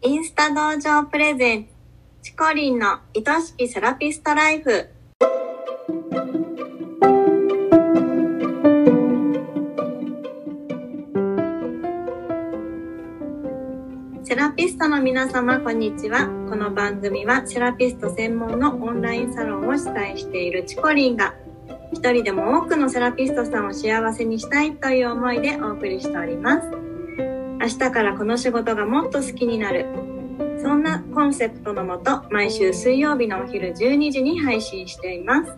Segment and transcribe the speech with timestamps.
[0.00, 1.64] インスタ道場プレゼン
[2.22, 4.88] ツチコリンの愛しきセラピストライフ。
[14.22, 16.28] セラピストの皆様こんにちは。
[16.48, 21.34] この番組はセラピスト専門のオンラインサロンを主催しているチコリンが
[21.92, 26.97] 一人でも多くのセラピストさんを幸せにしたいという思いでお送りしております。
[27.68, 29.84] 明日からこの仕事がもっと好きになる。
[30.58, 35.54] そんなコンセプトのもと毎週水曜日のお昼12時に配信しています。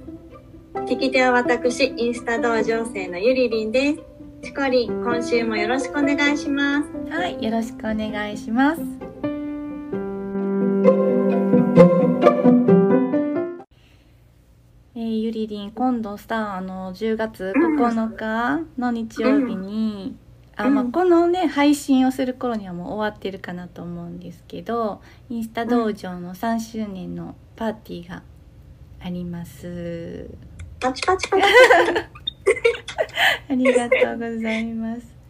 [0.75, 4.01] 聞き手は私インスタ道場生のゆりりんです。
[4.43, 6.89] チコリン今週もよろしくお願いします。
[7.17, 8.83] はい、よろしくお願いします。
[14.97, 20.30] えーゆりりん今度さあの10月9日の日曜日に、あま
[20.64, 28.22] あ、うんこのね配信をする頃にはもう終わってるかなと思うんですけどインスタ道場の3周年のパーティーが
[29.00, 30.28] あります。
[30.80, 31.42] パチパチパチ
[33.48, 35.20] ありがとうございます。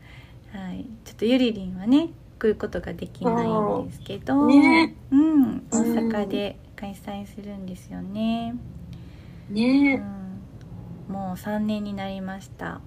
[0.52, 8.54] はい、ちょっとゆりりんはね来ることができないんですけど、ねうん、大阪で開催するんですよね。
[9.50, 10.02] うねん、
[11.08, 12.80] もう3年になりました。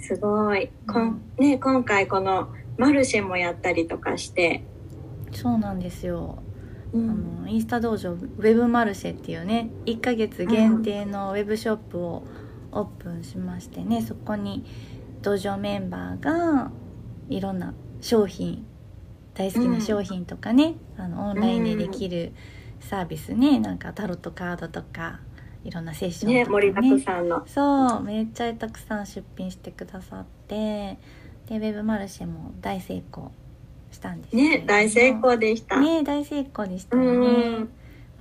[0.00, 0.70] えすごい。
[0.86, 2.48] こん、ね、今回この
[2.78, 4.64] マルシェもやったりとかして、
[5.32, 6.42] そうなんですよ。
[6.92, 12.24] うあのインスタ道場ウェブマルシェっていうね1ヶ月限定のウェブショップを
[12.72, 14.64] オープンしましてねそこに
[15.22, 16.72] 道場メンバーが
[17.28, 18.66] いろんな商品
[19.34, 22.32] 大好きな商品とかね、あのオンラインでできる
[22.80, 25.20] サービスねなんかタロットカードとか
[25.64, 27.46] いろんなセッショねンとか盛りだくさんの。
[27.46, 30.98] そうめっちゃたくさん出品してくださって。
[31.48, 33.32] でウェブマルシェも大成功
[33.90, 37.66] したんですね大成功でした、ね大成功でしたね、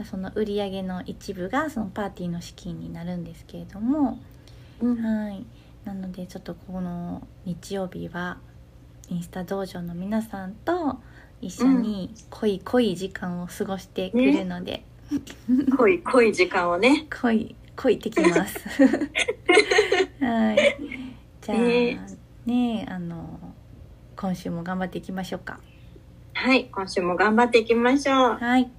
[0.03, 4.17] その売り上げの一部がそのパーティーの資金になるんですけれども、
[4.81, 4.95] うん。
[4.95, 5.45] はい。
[5.85, 8.37] なのでちょっとこの日曜日は
[9.09, 10.99] インスタ道場の皆さんと
[11.41, 14.83] 一緒に濃い濃い時間を過ごしてくるので、
[15.77, 17.07] 濃い濃い時間をね。
[17.21, 18.59] 濃い濃いってきます。
[20.23, 20.77] はい。
[21.41, 21.99] じゃあね。
[22.45, 23.39] ねあの
[24.15, 25.59] 今週も頑張っていきましょうか。
[26.33, 28.37] はい今週も頑張っていきましょう。
[28.37, 28.69] はい。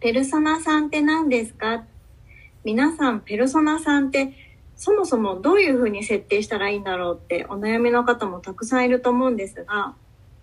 [0.00, 1.84] ペルソナさんって何ですか？
[2.64, 4.32] 皆さんペルソナさんって
[4.76, 9.94] そもそもどういうふうに設定したらいいんだろうってお悩みの方もたくさんいると思うんですが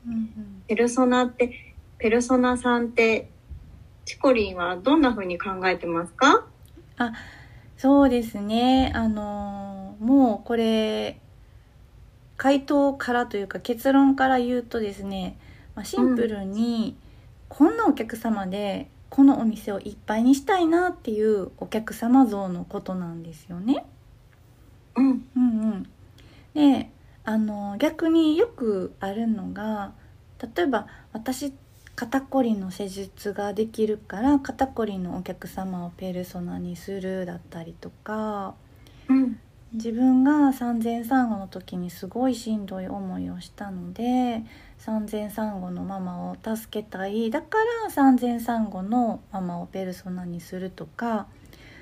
[0.07, 0.63] うんうん。
[0.67, 3.29] ペルソナってペルソナさんって
[4.09, 6.43] チコリンはどんなふうに考えてますか？
[7.77, 8.91] そうですね。
[8.95, 11.21] あのもうこれ
[12.35, 15.37] 回答からというか結論から言うとですね、
[15.75, 16.97] まあ、シンプルに
[17.49, 23.85] こんなお客様でこのお店をいっぱいにしたいなっていうお客様像のことなんですよね。
[24.95, 25.05] うん。
[25.05, 25.89] うんうん、
[26.55, 26.89] で
[27.25, 29.91] あの逆によくあるのが
[30.55, 31.53] 例えば私
[31.99, 38.55] 肩こりの施術ができるから肩こりのお客様をペルソナにするだったりとか
[39.09, 39.37] うん。
[39.73, 44.45] 自分が産前産後の時にすごいしんどい思いをしたので
[44.77, 47.29] 産前産後のママを助けたい。
[47.29, 51.27] だから産前産後のママをペルソナにするとか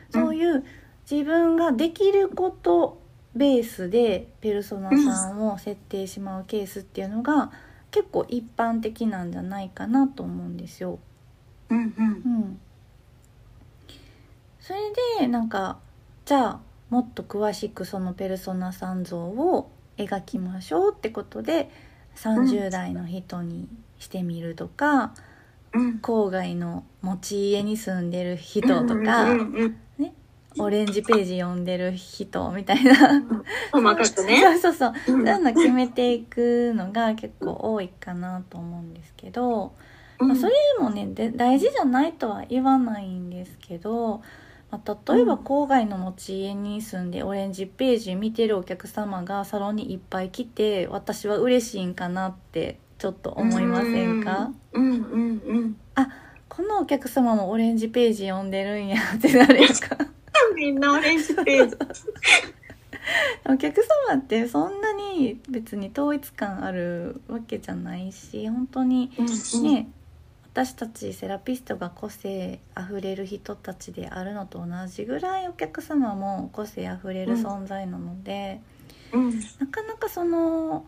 [0.10, 0.66] そういう
[1.10, 3.00] 自分ができること
[3.36, 7.52] ベースでペルソナさんを設定しまうケースっていうのが
[7.98, 11.00] 結構一般的なんじゃないかなと思うんですよ。
[11.70, 11.86] うんうん。
[11.86, 11.90] う
[12.46, 12.60] ん、
[14.60, 14.80] それ
[15.20, 15.80] でなんか
[16.26, 16.60] じゃあ
[16.92, 21.72] もっと詳しくそのペルソナさん像を描きましょうってことで
[22.18, 25.16] 30代の人にしてみるとか、
[25.74, 26.00] うん。
[26.04, 29.78] 郊外の持ち家に住んでる人とか、うんうんうん
[30.60, 32.94] オレンジページ読んでる人みたいな。
[33.72, 34.42] 細かくね。
[34.42, 34.92] そうそうそう。
[34.92, 35.26] うん。
[35.26, 39.74] そういうの決めていくのが結構多いかなと思うんですけど。
[40.20, 44.24] まあ、それもねで大事じゃないとは言わないんですけど、
[44.72, 45.40] まあ、例えばうん。
[45.42, 54.50] 郊外の持ち家に住んでオレンジページ見てるお客様がサロンにいっぱい来て私は嬉しいんかなってちょっと思いませんか？
[54.74, 54.86] うん。
[54.86, 55.42] うん。
[55.46, 55.78] うん。
[56.50, 59.96] このお客様もオレンジページ読んでるんやってなるやんか
[60.56, 61.76] みんなオレンジページ。
[63.46, 69.90] お客様ってそんなに別に統一感あるわけじゃないし本当にうんね
[70.58, 78.60] 私たちセラピストが個性あふれる人たちであるのと同じぐらいお客様も個性あふれる存在なので、
[79.14, 79.40] うん。
[79.60, 80.88] なかなかその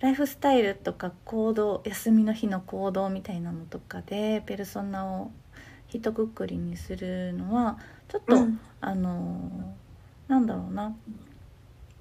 [0.00, 5.30] ライフスタイルとか行動休みの日の行動みたいなのとかでペルソナを
[5.88, 8.60] 一括りにするのはちょっと、うん。
[8.80, 9.74] あの
[10.28, 10.94] なんだろうな。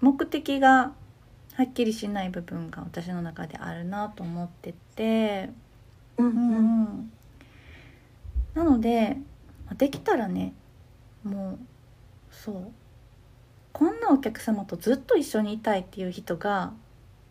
[0.02, 0.94] 目的が
[1.54, 5.50] はっきりしない部分が私の中であるなと思ってて、
[6.18, 6.36] うんうん。
[6.36, 6.62] う
[7.02, 7.12] ん、
[8.54, 9.18] なので
[9.66, 10.54] まあできたらね
[11.24, 11.60] もう
[12.32, 12.72] そう。
[13.74, 16.72] こんなお客様とずっと一緒にいたいっていう人が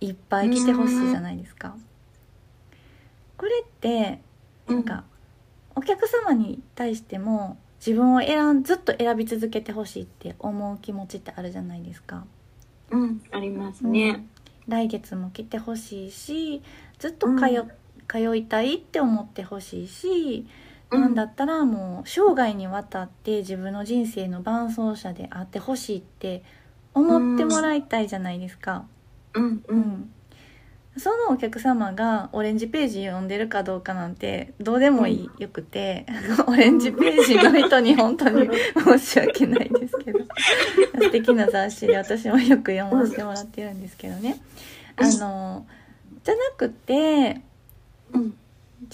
[0.01, 1.75] いっぱい来てほしいじゃないですか。
[3.37, 4.21] これって
[4.67, 4.85] うんなん。
[4.85, 5.05] か
[5.75, 12.25] お客様に対しても自分を選んずっと選び続けてほしいって思う気持ちってあるじゃないですか。
[12.91, 14.27] うんありますね。
[14.67, 16.63] 来月も来てほしいし
[16.99, 17.67] ずっと通,、
[18.09, 20.47] 通いたいって思ってほしいし、
[20.91, 26.45] うんなんだったらもう生涯にわたって自分の人生の伴走者であってほしいって
[26.95, 28.87] 思ってもらいたいじゃないですか。
[29.35, 30.14] うんううんん
[30.97, 36.07] そのお客様がオレンジページ読んでるかどうかなんてどうでもいい、よくて
[36.47, 40.21] オレンジページの人に本当に申し訳ないですけど。
[41.01, 44.41] 素敵な雑誌で私もよく読ませてもらってるんですけどね。
[44.97, 45.67] あの
[46.23, 47.41] じゃなくて
[48.13, 48.35] うん。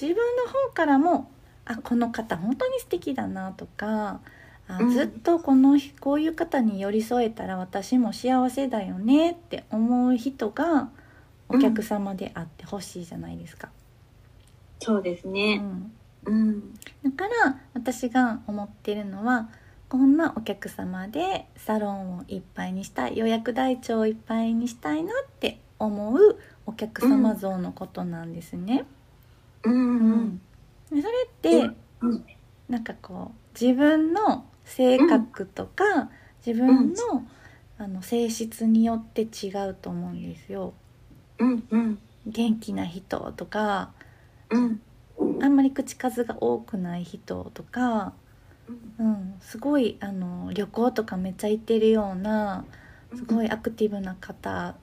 [0.00, 1.30] 自分の方からも
[1.66, 4.20] あこの方本当に素敵だなとか
[4.68, 4.90] あうん。
[4.90, 10.88] ずっとこの日こういう方に寄り添えたら私も幸せだよねって思う人が
[11.50, 13.68] お客様であってほしいじゃないですか。
[14.78, 15.58] そうですうね。
[15.58, 15.92] ん、
[16.24, 16.74] うん
[17.04, 19.50] だから私が思ってるのは
[19.88, 28.84] こんなお客様でサロンをいっぱいにしたい予約台帳をいっぱいにしたいなって思うお客様像のことなんですね。
[29.64, 30.40] うんううん
[30.88, 31.70] それって、
[32.00, 32.24] うん
[32.68, 36.08] なんかこう自分の性格とか、
[36.46, 37.26] 自分の,、
[37.78, 40.72] あの性質によって違うと思うんですよ。
[42.26, 43.92] 元気な人とか
[44.50, 44.80] うん
[45.42, 48.14] あんまり口数が多くない人とか、
[48.98, 52.64] うん、すごいあの旅行とかめっちゃ行ってるような
[53.14, 54.76] すごいアクティブな方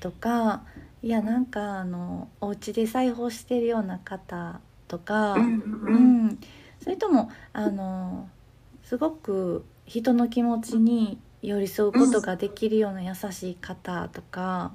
[0.00, 0.64] とか
[1.02, 5.34] いやなんかあのお家で裁縫してるような方とか。
[5.34, 6.38] うん、
[6.80, 8.28] それともあの
[8.82, 14.72] すごく人の気持ちに寄り添うことができるような優しい方とか、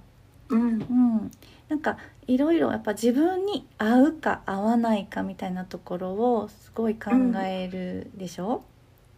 [0.49, 0.93] うんう
[1.25, 1.31] ん、
[1.69, 1.97] なんか
[2.27, 7.11] いろいろやっぱ自分に合うか合わないかみたいなところをすごい考
[7.43, 8.63] えるでしょ、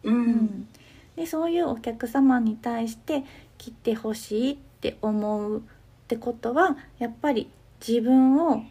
[0.02, 0.30] ううん。
[0.32, 0.68] ん
[1.16, 3.24] でそういうお客様に対して
[3.58, 5.62] 来てほしいって思うっ
[6.08, 7.50] てことはやっぱり
[7.86, 8.64] 自分を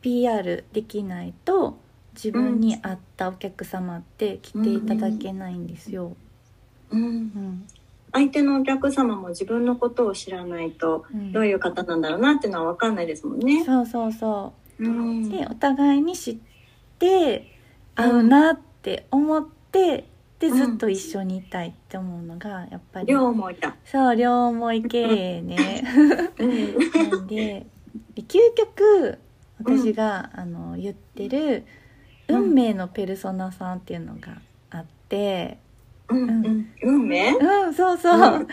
[0.00, 1.78] PR できないと
[2.14, 6.16] 自分に合ったお客様って来ていただけないんですよ。
[6.90, 7.02] うん。
[7.02, 7.66] うん
[8.12, 11.32] 相手のお客様も自分のことを知らないとうん。
[11.32, 13.64] どういう方なんだろうなっていうのは分かんないですもんね。
[13.64, 14.84] そうそうそう。
[14.84, 15.30] うん。
[15.30, 16.36] でお互いに知っ
[16.98, 17.46] て
[17.94, 20.56] 合うなって思って、でうん。
[20.56, 23.76] ずっと一緒にいたいって思うのがやっぱり、両もいた。
[23.84, 25.84] そう両思い系ね。
[26.38, 27.10] うん。
[27.10, 27.66] なんで
[28.14, 29.18] で究極
[29.58, 31.64] 私が、あの言ってる
[32.28, 35.58] 運命のペルソナさんっていうのがあって、
[36.08, 36.28] うん。
[36.28, 36.66] うん。
[36.82, 37.30] 運命？
[37.30, 37.46] うん
[37.96, 38.48] そうそう、うん。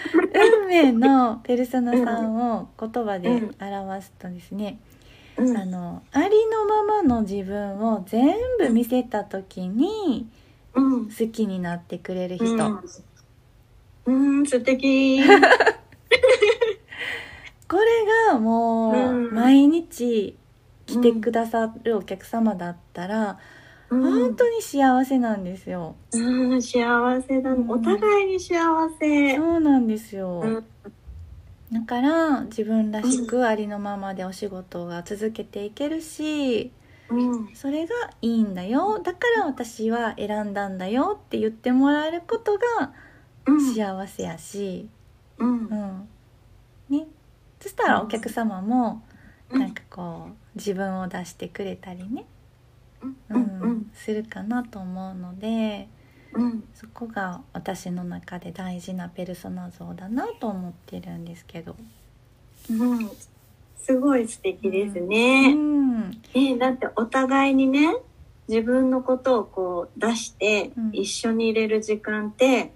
[0.62, 4.80] 運命のペルソナさんを言葉で表すとですね、
[5.38, 5.58] うん。
[5.58, 10.28] あのありのままの自分を全部見せた時に
[10.74, 11.06] うん。
[11.08, 12.54] 好きになってくれる人、
[14.06, 15.22] うん、うん、素敵。
[17.68, 17.86] これ
[18.30, 19.34] がもううん。
[19.34, 20.36] 毎日
[20.86, 23.38] 来てくださるお客様だったら、
[23.90, 25.96] 本当に幸せなんですよ。
[26.14, 27.70] うん、幸せだ、うん。
[27.70, 28.56] お互いに幸
[29.00, 29.36] せ。
[29.36, 30.42] そうなんですよ。
[30.42, 30.66] うん。
[31.72, 36.72] だから自分らしくありのままでお仕事が続けていけるし、
[37.10, 37.50] うん。
[37.54, 39.00] それがいいんだよ。
[39.00, 42.94] だから私は選んだんだよって言ってもらえることが
[43.46, 43.76] うん。
[43.76, 44.90] 幸せやし、
[45.38, 45.66] うん。
[45.68, 46.10] うん。
[46.90, 47.08] ね、
[47.60, 49.04] そしたらお客様も
[49.52, 49.60] うん。
[49.60, 52.26] なんかこう自分を出してくれたりね、
[53.94, 55.88] するかなと思うので
[56.34, 56.64] うん。
[56.76, 61.76] そこが私の中で大事なペルソナ像だなと思ってるんですけど。
[62.70, 63.10] うん。
[63.78, 65.54] すごい素敵ですうね。
[65.54, 66.12] ん。
[66.34, 67.96] えだってお互いにね
[68.48, 70.90] 自分のことをこう出してうん。
[70.94, 72.74] 一緒に入れる時間って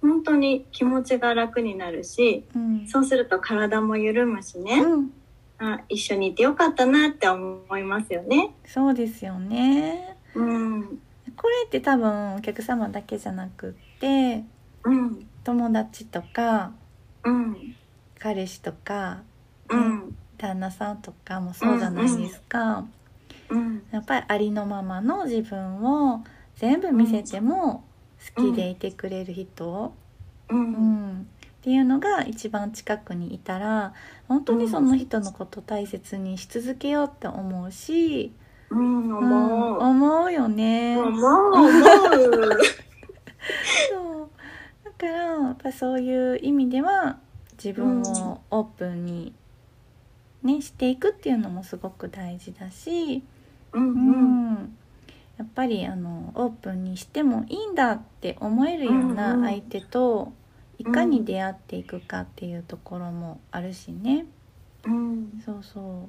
[0.00, 2.86] 本当に気持ちが楽になるしうん。
[2.88, 5.10] そうすると体も緩むしね、うん
[5.58, 8.54] あ一緒にいてよかったなって思いますよね。
[8.64, 10.16] そうですよね。
[10.34, 11.00] うん。
[11.36, 14.44] これって多分お客様だけじゃなくって
[14.84, 15.26] うん。
[15.44, 16.72] 友達とか
[17.24, 17.74] うん。
[18.18, 19.22] 彼氏とか、
[19.70, 20.16] うん。
[20.38, 22.78] 旦那さんとかもそうじゃないですか、
[23.48, 26.22] うんやっぱりありのままの自分を
[26.56, 27.84] 全部見せても
[28.36, 29.94] 好きでいてくれる人、
[30.50, 31.27] ううんん
[31.68, 33.92] っていうのが一番近くにいたら
[34.26, 38.32] 本当にその人のこと大切にし続けようって思うし、
[38.70, 39.12] うんう。
[39.12, 40.96] ん思う思うよね。
[40.96, 41.72] 思う思う。
[43.90, 44.30] そう。
[44.82, 47.18] だからやっぱそういう意味では
[47.62, 49.34] 自分をオープンに、
[50.42, 53.22] ね、していくっていうのもすごく大事だし、
[53.74, 54.52] うんううん。
[54.54, 54.76] ん、
[55.36, 60.32] やっぱりあのオープンにしてもいいんだって思えるような相手と
[60.78, 64.26] いかに出会っていくかっていうところもあるしね。
[64.84, 65.42] うん。
[65.44, 66.08] そうそう。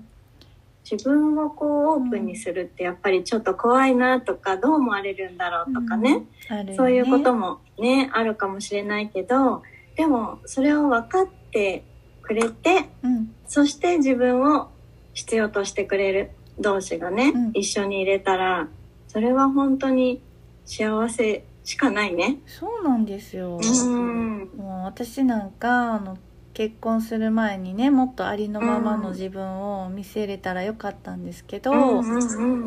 [0.89, 6.65] 自分をこうオープンにするってやっぱりちょっと怖いなとかどう思われるんだろうとかね、うん。
[6.65, 6.75] ね。
[6.75, 9.61] そういうこともねあるかもしれないけど
[9.95, 11.83] でもそれを分かって
[12.21, 13.35] くれてうん。
[13.47, 14.69] そして自分を
[15.13, 17.51] 必要としてくれる同士がね、うん。
[17.53, 18.67] 一緒に入れたら
[19.07, 20.21] それは本当に
[20.65, 22.39] 幸せしかないね。
[22.47, 23.59] そうなんですよ。
[23.61, 24.49] うん。
[24.57, 26.17] もう私なんかあの
[26.55, 32.01] 結婚する前にねもっとありのままの自分を見せれたらよかったんですけど、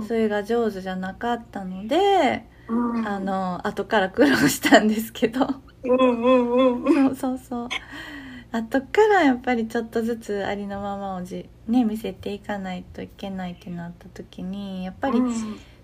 [0.07, 3.09] それが上手じゃなかったので、うん。
[3.09, 5.49] あの後から苦労したんですけど。
[5.85, 7.69] そうそうそう。
[8.53, 15.21] 後からやっぱりちょっとずつありのままをじ、ね、見せていかないといけないってなった時にやっぱり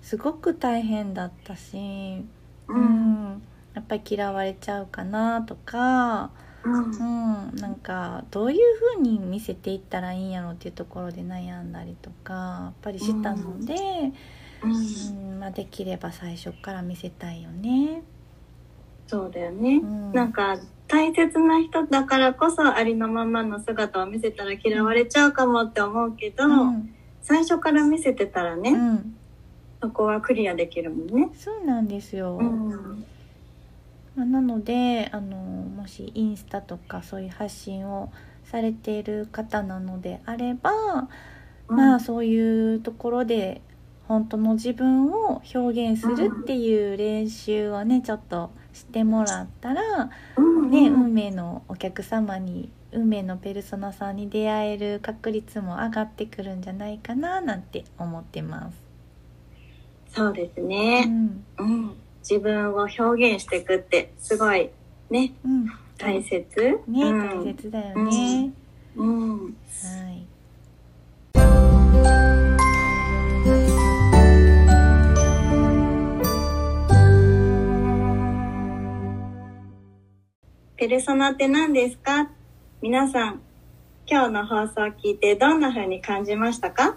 [0.02, 2.24] すごく大変だったし、
[2.68, 3.42] ううんん、
[3.74, 6.30] やっぱり嫌われちゃうかなとか。
[6.64, 8.58] うんうん、なんかどういう
[8.96, 13.74] 風に見せていったらいいんやろっていうところで悩んだりとかやっぱりしたので、
[14.62, 18.02] うんうんまあ、できれば最初から見せたいよね。
[19.06, 19.86] そうだよねう。
[19.86, 20.58] ん、なんか
[20.88, 29.17] 大切な人だからこそありのままの姿を見せたら嫌われちゃうかもって思うけど、うん最初から見せてたらね、うん、
[29.80, 31.30] そこはクリアできるもんね。
[31.34, 33.04] そうなんですよ、うん。
[34.16, 38.12] まあなのであのもしインスタとかそういう発信を
[38.44, 41.08] されている方なのであれば、
[41.68, 43.60] まあそういうところで
[44.08, 51.04] 本当の自分を表現するっていう練習をねちょっとしてもらったら、うんね、うん。
[51.04, 58.87] 運命のお客様に運命のペルソナさんに出会える確率も上がってくるんじゃないかななんて思ってます。
[60.08, 61.44] そうですうね、ん。
[61.58, 61.94] うん。
[62.20, 64.70] 自分を表現していくってすごい
[65.10, 66.80] ねうん、大切。
[66.86, 67.44] ね、うん。
[67.44, 68.52] 大切だよね。
[68.96, 69.38] うん。
[69.44, 69.54] はい。
[80.76, 82.30] ペルソナって何ですか？
[82.80, 83.40] 皆さん、
[84.06, 86.96] 今日の放送を聞いてどんな風に感じましたか？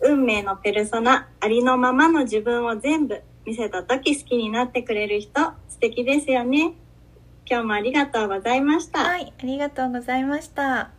[0.00, 6.74] 運命のペルソナ、ありのままの自分を全部見せた時好きになってくれる人、素敵ですよね。
[7.46, 9.00] 今日もありがとうございました。
[9.04, 10.90] はい、ありがとうございました。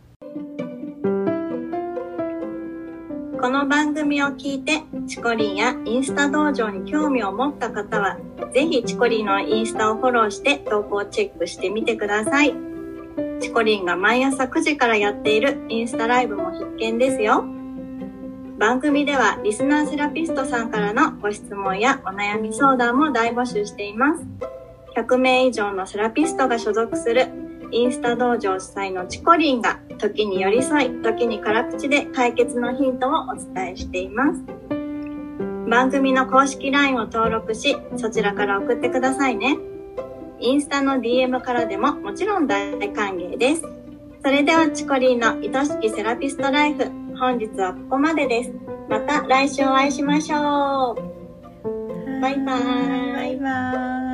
[3.40, 8.16] この番組を聞いて、チコリンやインスタ道場に興味を持った方は、
[8.52, 12.54] ぜひチコリンのインスタをフォローして投稿をチェックしてみてください。
[13.40, 17.44] チコリンが毎朝9時からやっているインスタライブも必見ですよ。
[18.58, 24.24] 番組ではリスナーセラピストさんからのご質問やお悩み相談も大募集しています。
[24.96, 27.26] 100名以上のセラピストが所属する
[27.70, 34.40] インスタ道場主催のチコリンが時に寄り添い、時に辛口で解決のヒントをお伝えしています。
[35.68, 39.58] 番組の公式 LINE を登録し、そちらから送ってくださいね。
[40.40, 43.62] インスタの DM からでももちろん大歓迎です。
[44.24, 48.52] それではチコリンの愛しきセラピストライフ、本日はここまでです。
[48.88, 52.20] また来週お会いしましょう。
[52.20, 54.05] バイバーイバイバ